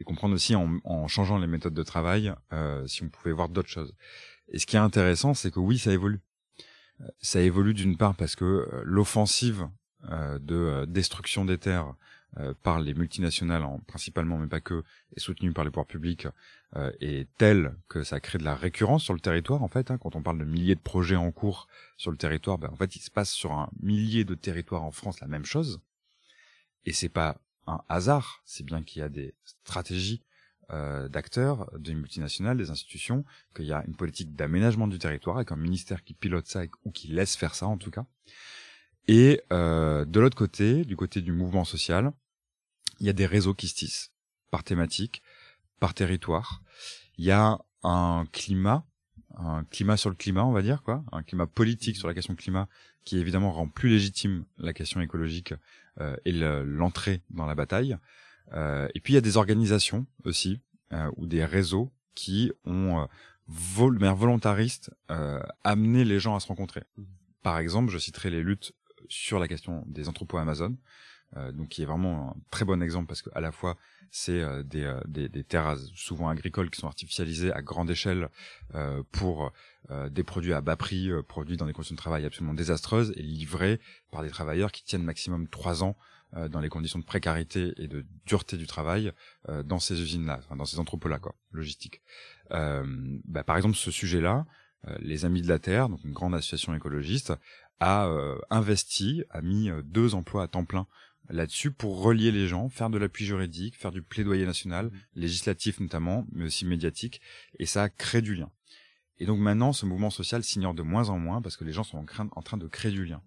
[0.00, 3.48] et comprendre aussi en, en, changeant les méthodes de travail euh, si on pouvait voir
[3.48, 3.94] d'autres choses.
[4.48, 6.20] Et ce qui est intéressant, c'est que oui, ça évolue.
[7.00, 9.68] Euh, ça évolue d'une part parce que euh, l'offensive
[10.10, 11.94] euh, de destruction des terres
[12.62, 14.84] par les multinationales, en, principalement, mais pas que,
[15.16, 16.26] est soutenue par les pouvoirs publics,
[17.00, 19.62] est telle que ça crée de la récurrence sur le territoire.
[19.62, 22.58] En fait, hein, quand on parle de milliers de projets en cours sur le territoire,
[22.58, 25.44] ben, en fait, il se passe sur un millier de territoires en France la même
[25.44, 25.80] chose.
[26.84, 30.22] Et c'est pas un hasard, c'est bien qu'il y a des stratégies
[30.70, 33.24] euh, d'acteurs, des multinationales, des institutions,
[33.54, 36.90] qu'il y a une politique d'aménagement du territoire avec un ministère qui pilote ça ou
[36.90, 38.04] qui laisse faire ça en tout cas.
[39.06, 42.12] Et euh, de l'autre côté, du côté du mouvement social,
[43.00, 44.12] il y a des réseaux qui se tissent
[44.50, 45.22] par thématique,
[45.80, 46.62] par territoire.
[47.16, 48.84] Il y a un climat,
[49.36, 52.34] un climat sur le climat, on va dire quoi, un climat politique sur la question
[52.34, 52.68] climat
[53.04, 55.54] qui évidemment rend plus légitime la question écologique
[56.00, 57.96] euh, et l'entrée dans la bataille.
[58.52, 60.60] Euh, et puis il y a des organisations aussi
[60.92, 63.06] euh, ou des réseaux qui ont
[63.46, 64.90] vol de manière volontariste
[65.64, 66.82] amené les gens à se rencontrer.
[66.96, 67.04] Mmh.
[67.42, 68.74] Par exemple, je citerai les luttes
[69.08, 70.76] sur la question des entrepôts Amazon, euh,
[71.52, 73.76] donc qui est vraiment un très bon exemple parce que à la fois
[74.10, 78.28] c'est euh, des, euh, des, des, terres souvent agricoles qui sont artificialisées à grande échelle
[79.12, 79.52] pour
[80.10, 83.80] des produits à bas prix, produits dans des conditions de travail absolument désastreuses et livrés
[84.10, 85.96] par des travailleurs qui tiennent maximum trois ans
[86.36, 89.12] dans les conditions de précarité et de dureté du travail
[89.64, 92.02] dans ces usines-là, dans ces entrepôts-là, quoi, logistique.
[92.50, 94.44] Bah, par exemple, ce sujet-là,
[94.98, 97.32] les Amis de la Terre, donc une grande association écologiste,
[97.80, 98.10] a
[98.50, 100.86] investi, a mis deux emplois à temps plein
[101.28, 104.92] là-dessus pour relier les gens, faire de l'appui juridique, faire du plaidoyer national, mmh.
[105.16, 107.20] législatif notamment, mais aussi médiatique,
[107.58, 108.50] et ça crée du lien.
[109.18, 111.84] Et donc maintenant, ce mouvement social s'ignore de moins en moins parce que les gens
[111.84, 113.22] sont en, train de créer du lien.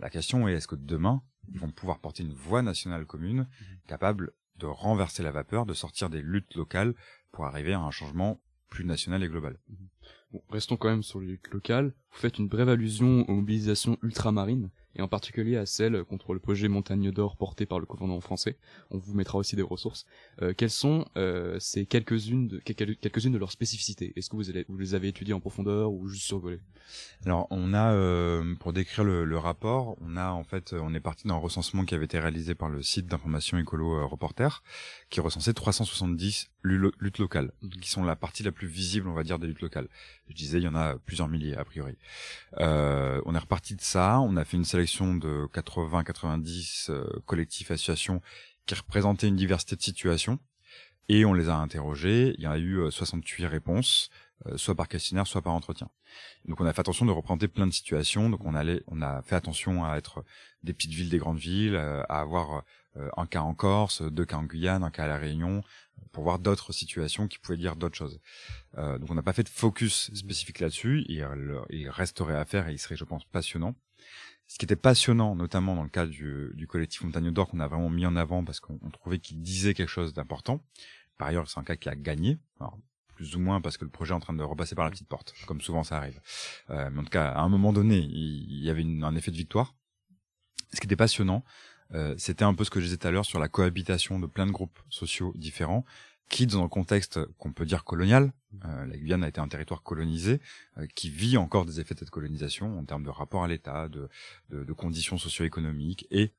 [0.00, 3.64] La question est, est-ce que demain, ils vont pouvoir porter une voix nationale commune, mmh.
[3.86, 6.94] capable de renverser la vapeur, de sortir des luttes locales
[7.30, 9.58] pour arriver à un changement plus national et global?
[9.68, 9.74] Mmh.
[10.32, 11.94] Bon, restons quand même sur les luttes locales.
[12.10, 16.40] Vous faites une brève allusion aux mobilisations ultramarines et en particulier à celle contre le
[16.40, 18.56] projet Montagne d'Or porté par le gouvernement français.
[18.90, 20.06] On vous mettra aussi des ressources.
[20.42, 24.12] Euh, quelles sont euh, ces quelques-unes de, quelques-unes de leurs spécificités?
[24.16, 26.60] Est-ce que vous, vous, les avez étudiées en profondeur ou juste survolées?
[27.24, 31.00] Alors, on a, euh, pour décrire le, le, rapport, on a en fait, on est
[31.00, 34.62] parti d'un recensement qui avait été réalisé par le site d'information écolo euh, Reporter,
[35.10, 37.70] qui recensait 370 luttes locales, mhm.
[37.70, 39.88] qui sont la partie la plus visible, on va dire, des luttes locales.
[40.28, 41.96] Je disais, il y en a plusieurs milliers a priori.
[42.58, 47.70] Euh, on est reparti de ça, on a fait une sélection de 80-90 euh, collectifs,
[47.70, 48.20] associations
[48.66, 50.40] qui représentaient une diversité de situations,
[51.08, 52.34] et on les a interrogés.
[52.36, 54.10] Il y a eu 68 euh, réponses,
[54.46, 55.88] euh, soit par questionnaire, soit par entretien.
[56.46, 58.28] Donc on a fait attention de représenter plein de situations.
[58.28, 60.24] Donc on allait, on a fait attention à être
[60.62, 62.64] des petites villes, des grandes villes, à avoir
[63.16, 65.62] un cas en Corse, deux cas en Guyane, un cas à la Réunion,
[66.12, 68.20] pour voir d'autres situations qui pouvaient dire d'autres choses.
[68.78, 71.04] Euh, donc on n'a pas fait de focus spécifique là-dessus.
[71.08, 73.74] Il, resterait à faire et il serait, je pense, passionnant.
[74.46, 77.90] Ce qui était passionnant, notamment dans le cas du, collectif Montagne d'Or, qu'on a vraiment
[77.90, 80.62] mis en avant parce qu'on trouvait qu'il disait quelque chose d'important.
[81.18, 82.38] Par ailleurs, c'est un cas qui a gagné.
[82.60, 82.78] Alors,
[83.14, 85.08] plus ou moins parce que le projet est en train de repasser par la petite
[85.08, 86.20] porte, comme souvent ça arrive.
[86.70, 89.36] Euh, mais en tout cas, à un moment donné, il, y avait un effet de
[89.36, 89.74] victoire.
[90.72, 91.44] Ce qui était passionnant,
[91.94, 94.26] euh, c'était un peu ce que je disais tout à l'heure sur la cohabitation de
[94.26, 95.84] plein de groupes sociaux différents
[96.28, 98.32] qui, dans un contexte qu'on peut dire colonial,
[98.64, 100.40] euh, la Guyane a été un territoire colonisé,
[100.76, 103.88] euh, qui vit encore des effets de cette colonisation en termes de rapport à l'État,
[103.88, 104.08] de,
[104.50, 106.32] de, de, conditions socio-économiques et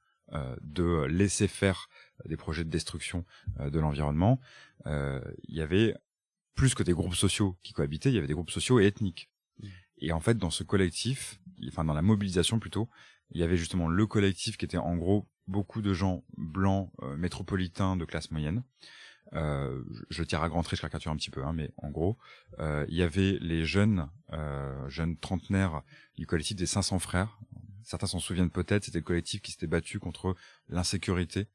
[0.62, 1.88] de laisser faire
[2.26, 3.24] des projets de destruction
[3.58, 4.42] de l'environnement.
[4.86, 5.96] Il y avait
[6.54, 9.30] plus que des groupes sociaux qui cohabitaient, il y avait des groupes sociaux et ethniques.
[9.60, 9.68] Mmh.
[10.00, 12.90] Et en fait, dans ce collectif, enfin dans la mobilisation plutôt,
[13.32, 17.16] il y avait justement le collectif qui était en gros beaucoup de gens blancs euh,
[17.18, 18.63] métropolitains de classe moyenne.
[19.34, 22.18] Euh, je, tire à grand trait, je caricature un petit peu, hein, mais en gros,
[22.60, 24.10] euh, il y avait les jeunes,
[24.88, 25.82] jeunes trentenaires
[26.16, 27.40] du collectif des 500 frères.
[27.84, 30.36] Certains s'en souviennent peut-être, c'était le collectif qui s'était battu contre
[30.70, 31.48] l'insécurité.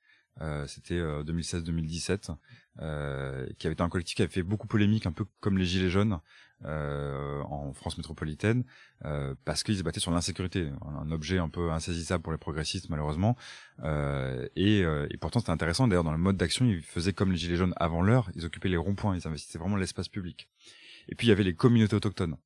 [0.67, 2.35] C'était 2016-2017,
[2.79, 5.91] qui avait été un collectif qui avait fait beaucoup polémique, un peu comme les Gilets
[5.91, 6.21] jaunes,
[6.65, 8.65] euh, en France métropolitaine
[9.05, 12.89] euh, parce qu'ils se battaient sur l'insécurité, un objet un peu insaisissable pour les progressistes
[12.89, 13.37] malheureusement.
[13.83, 15.89] Euh, et, euh, et, pourtant c'était intéressant.
[15.89, 18.69] D'ailleurs dans le mode d'action, ils faisaient comme les gilets jaunes avant l'heure, ils occupaient
[18.69, 20.49] les ronds-points, ils investissaient vraiment l'espace public.
[21.09, 22.37] Et puis il y avait les communautés autochtones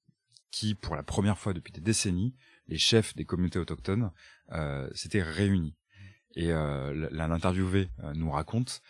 [0.50, 2.34] qui, pour la première fois depuis des décennies,
[2.68, 4.10] les chefs des communautés autochtones
[4.52, 5.74] euh, s'étaient réunis.
[6.36, 8.82] Et euh, l'interviewé nous raconte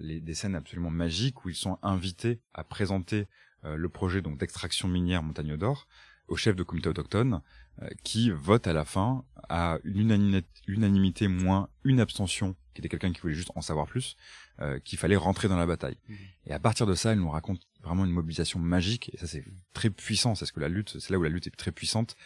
[0.00, 3.28] les, des scènes absolument magiques où ils sont invités à présenter
[3.64, 5.86] euh, le projet donc d'extraction minière Montagne d'Or
[6.28, 7.42] au chef de comité autochtone
[7.82, 13.12] euh, qui vote à la fin à une unanimité, moins une abstention qui était quelqu'un
[13.12, 14.16] qui voulait juste en savoir plus
[14.60, 16.14] euh, qu'il fallait rentrer dans la bataille mmh.
[16.46, 19.44] et à partir de ça elle nous raconte vraiment une mobilisation magique et ça c'est
[19.74, 22.16] très puissant c'est ce que la lutte c'est là où la lutte est très puissante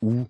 [0.00, 0.26] où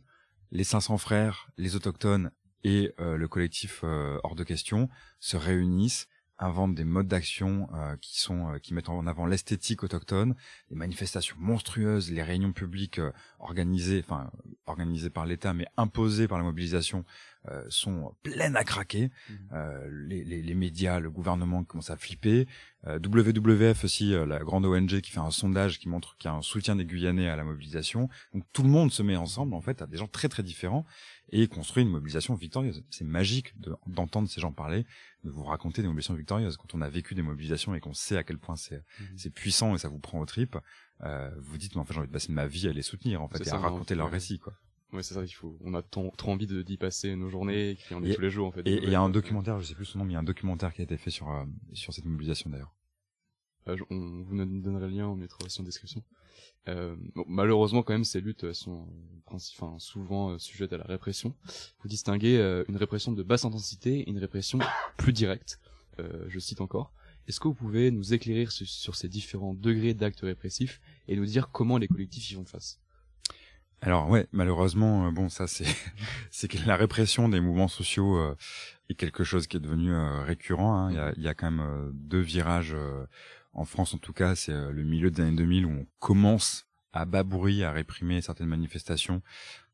[0.50, 2.32] les 500 frères les autochtones
[2.64, 4.88] et le collectif hors de question
[5.20, 9.82] se réunissent inventent des modes d'action euh, qui sont euh, qui mettent en avant l'esthétique
[9.82, 10.34] autochtone,
[10.70, 14.30] les manifestations monstrueuses, les réunions publiques euh, organisées, enfin
[14.66, 17.04] organisées par l'État mais imposées par la mobilisation
[17.50, 19.10] euh, sont pleines à craquer.
[19.30, 19.38] Mhm.
[19.52, 22.46] Euh, les, les, les médias, le gouvernement commence à flipper.
[22.86, 26.32] Euh, WWF aussi, euh, la grande ONG qui fait un sondage qui montre qu'il y
[26.32, 28.08] a un soutien des Guyanais à la mobilisation.
[28.34, 30.84] Donc tout le monde se met ensemble en fait à des gens très très différents
[31.30, 32.84] et construit une mobilisation victorieuse.
[32.90, 34.86] C'est magique de- d'entendre ces gens parler,
[35.24, 36.56] de vous raconter des mobilisations victorieuses.
[36.56, 38.82] Quand on a vécu des mobilisations et qu'on sait à quel point c'est
[39.16, 40.56] c'est puissant et ça vous prend aux tripes,
[41.02, 43.22] euh, vous dites mais en fait j'ai envie de passer ma vie à les soutenir
[43.22, 44.54] en fait et ça, à raconter leur récit quoi.
[44.92, 47.94] Ouais, c'est ça, il faut, on a trop envie de, d'y passer nos journées, qui
[47.94, 48.62] en est Et- tous les jours, en fait.
[48.66, 50.20] Et il y a un documentaire, je sais plus son nom, mais il y a
[50.20, 52.74] un documentaire qui a été fait sur euh, sur cette mobilisation d'ailleurs.
[53.68, 56.02] Euh, on vous nous donnerait le lien, on mettra aussi en description.
[56.68, 58.88] Euh, bon, malheureusement, quand même, ces luttes elles sont
[59.26, 61.34] enfin, souvent euh, sujettes à la répression.
[61.82, 64.58] Vous distinguez euh, une répression de basse intensité et une répression
[64.96, 65.60] plus directe.
[66.00, 66.92] Euh, je cite encore.
[67.26, 71.26] Est-ce que vous pouvez nous éclairer sur, sur ces différents degrés d'actes répressifs et nous
[71.26, 72.80] dire comment les collectifs y vont face?
[73.80, 75.46] Alors ouais, malheureusement, euh, bon ça
[76.30, 78.36] c'est que la répression des mouvements sociaux euh,
[78.88, 80.76] est quelque chose qui est devenu euh, récurrent.
[80.76, 81.12] hein.
[81.16, 82.76] Il y, a, quand même deux virages
[83.52, 87.04] en France en tout cas, c'est le milieu des années 2000 où on commence à
[87.04, 89.22] bas à réprimer certaines manifestations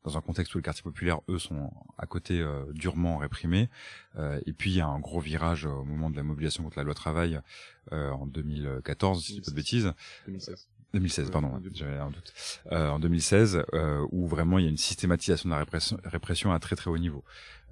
[0.03, 3.69] dans un contexte où les quartiers populaires eux sont à côté durement réprimés.
[4.45, 6.83] Et puis il y a un gros virage au moment de la mobilisation contre la
[6.83, 7.39] loi travail
[7.91, 9.93] en 2014, si je dis pas de bêtises.
[10.25, 10.67] 2016.
[10.95, 11.79] 2016, Ouais, pardon, en ouais, 2016.
[11.79, 12.33] j'avais un doute.
[12.71, 16.51] Euh, en 2016, euh, où vraiment il y a une systématisation de la répression, répression
[16.51, 17.23] à très très haut niveau.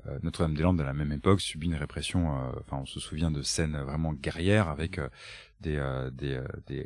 [0.08, 2.38] Euh, Notre-Dame-des-Landes, à la même époque, subit une répression.
[2.38, 5.10] euh, Enfin, on se souvient de scènes vraiment guerrières avec euh,
[5.62, 6.84] des, euh, des, euh, des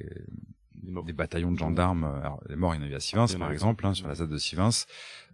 [0.73, 2.03] Des des bataillons de gendarmes.
[2.03, 4.13] Alors, les morts, il y en a eu à Sivins, par exemple, hein, sur la
[4.15, 4.69] ZAD de Sivins.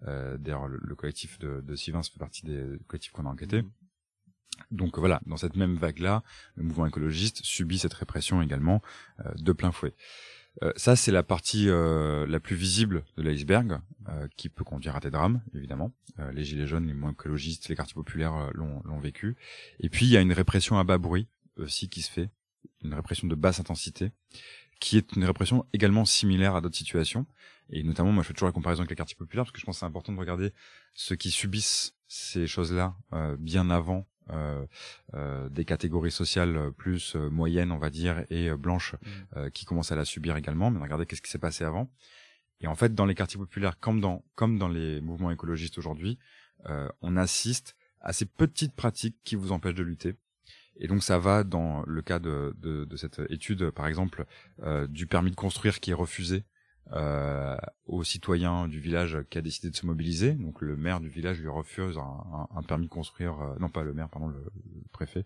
[0.08, 3.62] Euh, D'ailleurs, le, le collectif de, de Sivins fait partie des collectifs qu'on a enquêtés.
[3.62, 3.70] Mhm.
[4.72, 6.24] Donc voilà, dans cette même vague-là,
[6.56, 8.82] le mouvement écologiste subit cette répression également
[9.20, 9.94] euh, de plein fouet.
[10.62, 14.98] Euh, ça, c'est la partie euh, la plus visible de l'iceberg, euh, qui peut conduire
[14.98, 15.94] à des drames, évidemment.
[16.20, 19.38] Euh, les gilets jaunes, les mouvements écologistes, les quartiers populaires euh, l'ont vécu.
[19.80, 22.30] Et puis, il y a une répression à bas bruit aussi qui se fait,
[22.84, 24.12] une répression de basse intensité,
[24.82, 27.26] qui est une répression également similaire à d'autres situations.
[27.70, 29.66] Et notamment, moi, je fais toujours la comparaison avec les quartiers populaires, parce que je
[29.66, 30.52] pense que c'est important de regarder
[30.94, 32.96] ceux qui subissent ces choses-là
[33.40, 34.06] bien avant
[35.52, 38.96] des catégories sociales euh, plus euh, moyennes, on va dire, et euh, blanches,
[39.36, 40.72] euh, qui commencent à la subir également.
[40.72, 41.90] Mais regardez qu'est-ce qui s'est passé avant.
[42.62, 46.18] Et en fait, dans les quartiers populaires, comme dans comme dans les mouvements écologistes aujourd'hui,
[46.70, 50.16] euh, on assiste à ces petites pratiques qui vous empêchent de lutter.
[50.78, 54.26] Et donc ça va dans le cas de, de, de cette étude, par exemple,
[54.64, 56.46] euh, du permis de construire qui est refusé
[56.92, 60.34] euh, aux citoyens du village qui a décidé de se mobiliser.
[60.34, 63.94] Donc le maire du village lui refuse un, permis de construire, euh, non pas le
[63.94, 64.44] maire, pardon, le,
[64.92, 65.26] préfet.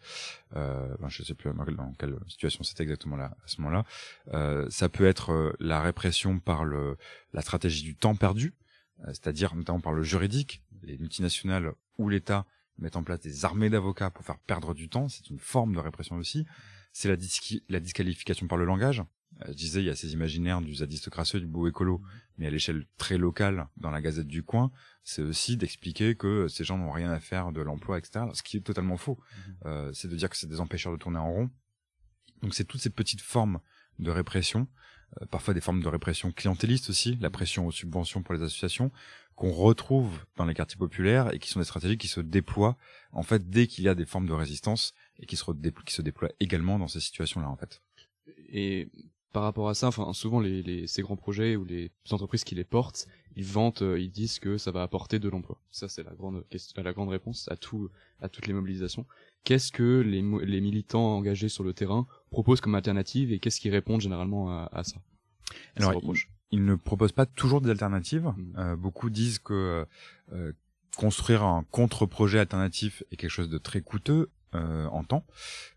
[0.56, 3.86] Euh, ben, je sais plus dans quelle, situation c'était exactement là à ce moment-là.
[4.34, 6.98] Euh, ça peut être euh, la répression par le,
[7.34, 8.54] la stratégie du temps perdu,
[9.02, 12.46] euh, c'est-à-dire notamment par le juridique, les multinationales ou l'État
[12.78, 15.10] mettent en place des armées d'avocats pour faire perdre du temps.
[15.10, 16.46] C'est une forme de répression aussi.
[16.94, 19.04] C'est la disqualification par le langage.
[19.42, 22.02] Euh, je disais, il y a ces imaginaires du zadiste crasseux, du beau écolo,
[22.38, 24.72] mais à l'échelle très locale, dans la gazette du coin,
[25.04, 28.26] c'est aussi d'expliquer que ces gens n'ont rien à faire de l'emploi, etc.
[28.34, 29.20] Ce qui est totalement faux.
[29.66, 31.50] Euh, c'est de dire que c'est des empêcheurs de tourner en rond.
[32.42, 33.60] Donc c'est toutes ces petites formes
[34.00, 34.68] de répression,
[35.22, 38.92] euh, parfois des formes de répression clientéliste aussi, la pression aux subventions pour les associations,
[39.36, 42.76] qu'on retrouve dans les quartiers populaires et qui sont des stratégies qui se déploient
[43.12, 45.94] en fait dès qu'il y a des formes de résistance et qui se, redéplo- qui
[45.94, 47.82] se déploient également dans ces situations-là en fait.
[48.50, 48.90] Et
[49.38, 52.56] par rapport à ça, enfin souvent les, les ces grands projets ou les entreprises qui
[52.56, 55.62] les portent, ils vantent, euh, ils disent que ça va apporter de l'emploi.
[55.70, 59.06] Ça c'est la grande question, la grande réponse à tout à toutes les mobilisations.
[59.44, 64.02] Qu'est-ce que les militants engagés sur le terrain proposent comme alternative et qu'est-ce qu'ils répondent
[64.02, 64.98] généralement à, à ça?
[65.76, 66.02] À Alors,
[66.50, 68.34] ils ne proposent pas toujours des alternatives.
[68.36, 68.54] Mm.
[68.58, 69.86] Euh, beaucoup disent que
[70.34, 70.52] euh,
[70.96, 75.26] construire un contre-projet alternatif est quelque chose de très coûteux euh, en temps,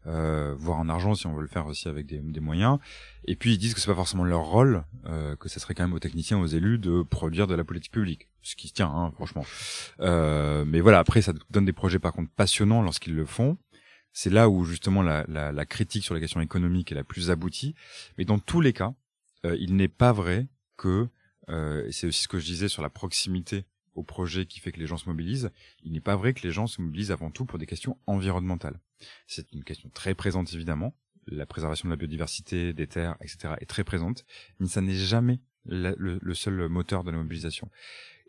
[0.07, 2.79] euh, voire en argent si on veut le faire aussi avec des, des moyens.
[3.25, 5.83] Et puis ils disent que c'est pas forcément leur rôle, euh, que ça serait quand
[5.83, 8.89] même aux techniciens, aux élus de produire de la politique publique, ce qui se tient,
[8.89, 9.45] hein, franchement.
[10.01, 13.59] Euh, mais voilà, après ça donne des projets par contre passionnants lorsqu'ils le font.
[14.13, 17.31] C'est là où justement la, la, la critique sur les questions économiques est la plus
[17.31, 17.75] aboutie.
[18.19, 18.93] Mais dans tous les cas,
[19.47, 21.09] euh, il n'est pas vrai que,
[21.49, 23.65] euh, et c'est aussi ce que je disais sur la proximité
[24.01, 25.51] au projet qui fait que les gens se mobilisent,
[25.83, 28.81] il n'est pas vrai que les gens se mobilisent avant tout pour des questions environnementales.
[29.27, 30.95] C'est une question très présente évidemment,
[31.27, 33.55] la préservation de la biodiversité, des terres, etc.
[33.61, 34.25] est très présente,
[34.59, 37.71] mais ça n'est jamais le, seul moteur de la mobilisation.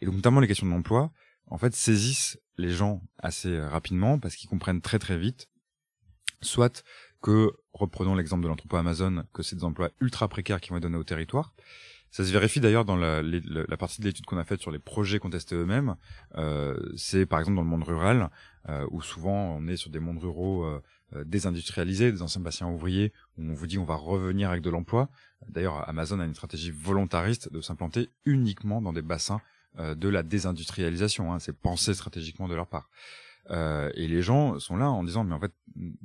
[0.01, 1.13] Et donc notamment les questions de l'emploi,
[1.47, 5.49] en fait, saisissent les gens assez rapidement parce qu'ils comprennent très très vite,
[6.41, 6.83] soit
[7.21, 10.83] que, reprenons l'exemple de l'entrepôt Amazon, que c'est des emplois ultra précaires qui vont être
[10.83, 11.55] donnés au territoire,
[12.11, 14.79] Ça se vérifie d'ailleurs dans la, la, partie de l'étude qu'on a faite sur les
[14.79, 15.95] projets contestés eux-mêmes.
[16.35, 18.29] Euh, c'est par exemple dans le monde rural,
[18.67, 20.81] euh, où souvent on est sur des mondes ruraux euh,
[21.15, 24.69] euh, désindustrialisés, des anciens bassins ouvriers, où on vous dit on va revenir avec de
[24.69, 25.09] l'emploi.
[25.49, 29.41] D'ailleurs, Amazon a une stratégie volontariste de s'implanter uniquement dans des bassins
[29.79, 31.33] euh, de la désindustrialisation.
[31.33, 31.39] Hein.
[31.39, 32.89] C'est pensé stratégiquement de leur part.
[33.49, 35.53] Euh, et les gens sont là en disant mais en fait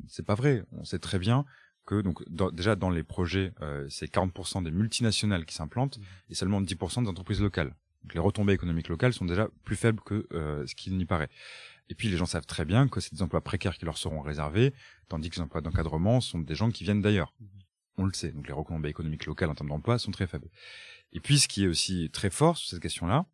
[0.08, 0.64] c'est pas vrai.
[0.72, 1.44] On sait très bien
[1.86, 2.22] que donc
[2.52, 7.08] déjà dans les projets, euh, c'est 40% des multinationales qui s'implantent et seulement 10% des
[7.08, 7.74] entreprises locales.
[8.02, 11.30] Donc les retombées économiques locales sont déjà plus faibles que euh, ce qu'il n'y paraît.
[11.88, 14.20] Et puis les gens savent très bien que c'est des emplois précaires qui leur seront
[14.20, 14.74] réservés,
[15.08, 17.32] tandis que les emplois d'encadrement sont des gens qui viennent d'ailleurs.
[17.96, 18.32] On le sait.
[18.32, 20.48] Donc les retombées économiques locales en termes d'emploi sont très faibles.
[21.12, 23.26] Et puis ce qui est aussi très fort sur cette question-là,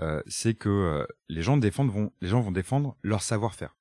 [0.00, 3.76] euh, c'est que euh, les gens défendent vont, les gens vont défendre leur savoir-faire.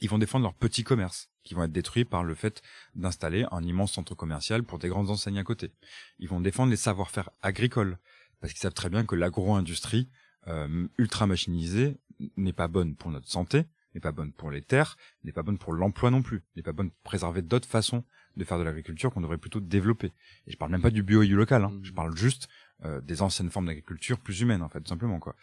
[0.00, 2.62] Ils vont défendre leur petit commerce qui vont être détruits par le fait
[2.94, 5.72] d'installer un immense centre commercial pour des grandes enseignes à côté.
[6.18, 7.98] Ils vont défendre les savoir-faire agricoles,
[8.40, 10.08] parce qu'ils savent très bien que l'agro-industrie
[10.48, 11.96] euh, ultra machinisée
[12.36, 15.58] n'est pas bonne pour notre santé, n'est pas bonne pour les terres, n'est pas bonne
[15.58, 18.04] pour l'emploi non plus, n'est pas bonne pour préserver d'autres façons
[18.36, 20.12] de faire de l'agriculture qu'on devrait plutôt développer.
[20.46, 21.70] Et je parle même pas du bio et du local, hein.
[21.70, 21.84] Mmh.
[21.84, 22.48] je parle juste
[22.84, 25.36] euh, des anciennes formes d'agriculture plus humaines en fait, tout simplement quoi.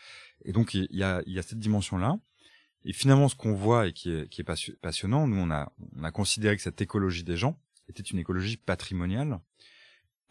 [0.44, 2.20] Et donc il y a, y a cette dimension là
[2.84, 6.56] et finalement, ce qu'on voit et qui est, passionnant, nous, on a, on a considéré
[6.56, 9.40] que cette écologie des gens était une écologie patrimoniale,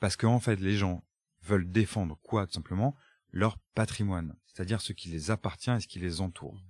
[0.01, 1.05] parce qu'en fait, les gens
[1.43, 2.97] veulent défendre quoi, tout simplement?
[3.31, 6.61] Leur patrimoine, c'est-à-dire ce qui les appartient et ce qui les entoure,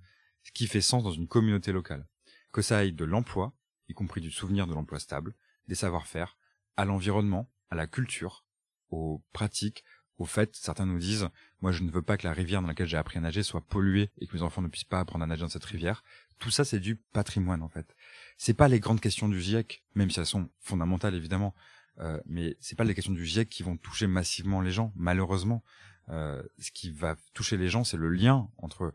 [0.43, 2.07] ce qui fait sens dans une communauté locale.
[2.51, 3.53] Que ça aille de l'emploi,
[3.87, 5.33] y compris du souvenir de l'emploi stable,
[5.67, 6.37] des savoir-faire,
[6.77, 8.45] à l'environnement, à la culture,
[8.89, 9.83] aux pratiques,
[10.21, 11.27] au fait, certains nous disent,
[11.61, 13.61] moi je ne veux pas que la rivière dans laquelle j'ai appris à nager soit
[13.61, 16.03] polluée et que mes enfants ne puissent pas apprendre à nager dans cette rivière.
[16.37, 17.95] Tout ça, c'est du patrimoine en fait.
[18.37, 21.55] C'est pas les grandes questions du GIEC, même si elles sont fondamentales évidemment,
[21.99, 25.63] euh, mais c'est pas les questions du GIEC qui vont toucher massivement les gens, malheureusement.
[26.09, 28.93] Euh, ce qui va toucher les gens, c'est le lien entre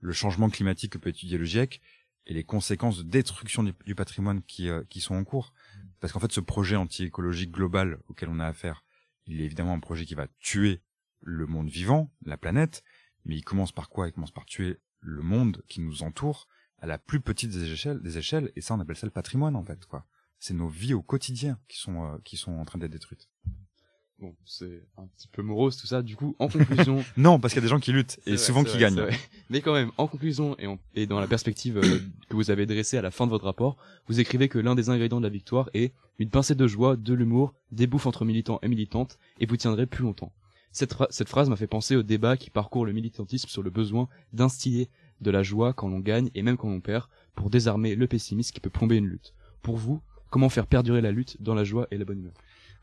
[0.00, 1.80] le changement climatique que peut étudier le GIEC
[2.26, 5.54] et les conséquences de destruction du, patrimoine qui, euh, qui sont en cours.
[6.00, 8.84] Parce qu'en fait, ce projet anti-écologique global auquel on a affaire,
[9.26, 10.82] il est évidemment un projet qui va tuer
[11.20, 12.82] le monde vivant, la planète,
[13.24, 14.08] mais il commence par quoi?
[14.08, 18.52] Il commence par tuer le monde qui nous entoure à la plus petite des échelles,
[18.54, 20.06] et ça on appelle ça le patrimoine en fait quoi.
[20.38, 23.28] C'est nos vies au quotidien qui sont euh, qui sont en train d'être détruites.
[24.18, 26.00] Bon, c'est un petit peu morose tout ça.
[26.02, 27.04] Du coup, en conclusion.
[27.18, 29.02] non, parce qu'il y a des gens qui luttent et souvent qui gagnent.
[29.50, 31.98] Mais quand même, en conclusion et, et dans la perspective euh,
[32.30, 33.76] que vous avez dressée à la fin de votre rapport,
[34.08, 37.12] vous écrivez que l'un des ingrédients de la victoire est une pincée de joie, de
[37.12, 40.32] l'humour, des bouffes entre militants et militantes, et vous tiendrez plus longtemps.
[40.72, 44.08] Cette, cette phrase m'a fait penser au débat qui parcourt le militantisme sur le besoin
[44.32, 44.88] d'instiller
[45.20, 48.54] de la joie quand l'on gagne et même quand l'on perd, pour désarmer le pessimisme
[48.54, 49.34] qui peut plomber une lutte.
[49.62, 50.00] Pour vous,
[50.30, 52.34] comment faire perdurer la lutte dans la joie et la bonne humeur?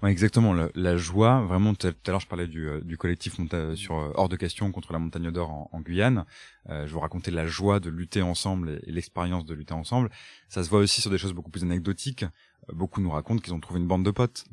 [0.10, 0.54] Exactement.
[0.76, 3.36] La, joie, vraiment, tout à l'heure, je parlais du, euh, du collectif
[3.76, 6.26] sur euh, Hors de question contre la Montagne d'Or en, en, Guyane.
[6.70, 10.10] Euh, je vous racontais la joie de lutter ensemble et, l'expérience de lutter ensemble.
[10.50, 12.26] Ça se voit aussi sur des choses beaucoup plus anecdotiques.
[12.74, 14.46] beaucoup nous racontent qu'ils ont trouvé une bande de potes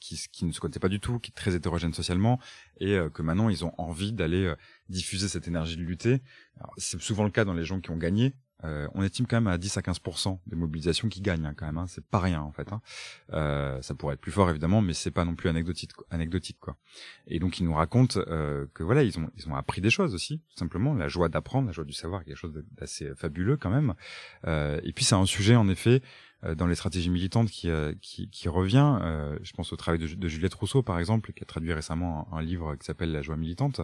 [0.00, 2.38] qui, qui ne se connaissaient pas du tout, qui est très hétérogène socialement,
[2.80, 4.52] et que maintenant ils ont envie d'aller
[4.88, 6.20] diffuser cette énergie de lutter.
[6.78, 9.48] C'est souvent le cas dans les gens qui ont gagné, euh, on estime quand même
[9.48, 11.78] à 10 à 15% des mobilisations qui gagnent hein, quand même.
[11.78, 11.86] Hein.
[11.88, 12.72] C'est pas rien en fait.
[12.72, 12.80] Hein.
[13.32, 16.76] Euh, ça pourrait être plus fort évidemment, mais c'est pas non plus anecdotique, anecdotique quoi.
[17.26, 20.14] Et donc ils nous racontent euh, que voilà ils ont ils ont appris des choses
[20.14, 23.70] aussi, tout simplement la joie d'apprendre, la joie du savoir, quelque chose d'assez fabuleux quand
[23.70, 23.94] même.
[24.46, 26.02] et puis c'est un sujet en effet
[26.56, 28.98] dans les stratégies militantes qui qui, qui revient.
[29.42, 32.42] je pense au travail de, Juliette Rousseau par exemple, qui a traduit récemment un, un
[32.42, 33.80] livre qui s'appelle La joie militante,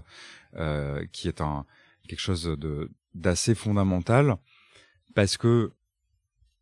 [1.13, 1.67] qui est un
[2.09, 4.37] quelque chose de d'assez fondamental
[5.15, 5.73] parce que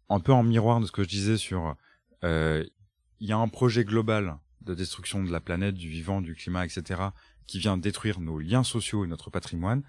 [0.08, 1.76] un peu en miroir de ce que je disais sur
[2.24, 2.64] euh,
[3.20, 6.64] il y a un projet global de destruction de la planète, du vivant, du climat,
[6.64, 7.02] etc.,
[7.46, 9.82] qui vient détruire nos liens sociaux et notre patrimoine.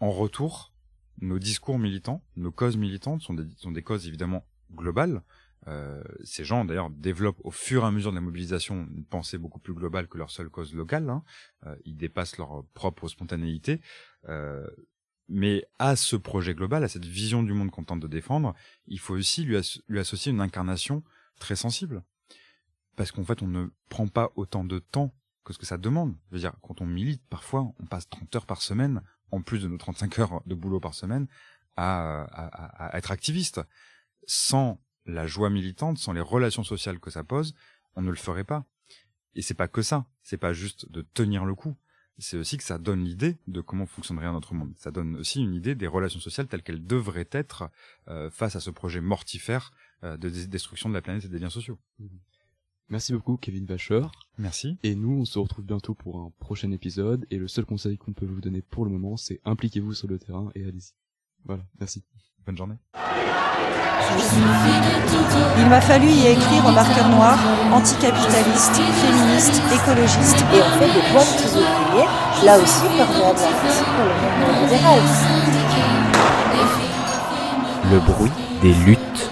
[0.00, 0.72] En retour,
[1.20, 5.22] nos discours militants, nos causes militantes sont des, sont des causes évidemment globales.
[5.66, 9.38] Euh, ces gens d'ailleurs développent au fur et à mesure de la mobilisation une pensée
[9.38, 11.08] beaucoup plus globale que leur seule cause locale.
[11.08, 11.22] Hein.
[11.66, 13.80] Euh, ils dépassent leur propre spontanéité.
[14.28, 14.66] Euh,
[15.28, 18.54] mais à ce projet global, à cette vision du monde qu'on tente de défendre,
[18.86, 19.56] il faut aussi lui,
[19.98, 21.02] associer une incarnation
[21.38, 22.02] très sensible.
[22.96, 26.14] Parce qu'en fait, on ne prend pas autant de temps que ce que ça demande.
[26.28, 29.60] Je veux dire, quand on milite, parfois, on passe 30 heures par semaine, en plus
[29.60, 31.26] de nos 35 heures de boulot par semaine,
[31.76, 33.60] à, être activiste.
[34.26, 37.54] Sans la joie militante, sans les relations sociales que ça pose,
[37.96, 38.64] on ne le ferait pas.
[39.34, 40.06] Et c'est pas que ça.
[40.22, 41.76] C'est pas juste de tenir le coup
[42.18, 44.72] c'est aussi que ça donne l'idée de comment fonctionnerait notre monde.
[44.76, 47.70] Ça donne aussi une idée des relations sociales telles qu'elles devraient être
[48.08, 49.72] euh, face à ce projet mortifère
[50.04, 51.78] euh, de destruction de la planète et des liens sociaux.
[51.98, 52.06] Mmh.
[52.88, 54.02] Merci beaucoup Kevin Vacher.
[54.38, 54.78] Merci.
[54.82, 57.26] Et nous, on se retrouve bientôt pour un prochain épisode.
[57.30, 60.18] Et le seul conseil qu'on peut vous donner pour le moment, c'est impliquez-vous sur le
[60.18, 60.92] terrain et allez-y.
[61.44, 62.04] Voilà, merci.
[62.46, 62.74] Bonne journée.
[65.58, 67.38] Il m'a fallu y écrire au marqueur noir
[67.72, 70.44] anticapitaliste, féministe, écologiste.
[70.52, 72.08] Et on fait des bons petits ouvriers,
[72.44, 75.00] là aussi en principe pour le libéral.
[77.90, 79.30] Le bruit des luttes.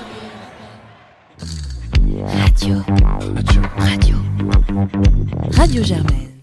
[2.40, 2.76] Radio.
[3.36, 3.62] Radio.
[3.78, 4.16] Radio.
[5.52, 6.41] Radio Germaine.